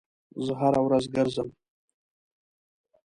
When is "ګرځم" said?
1.15-1.49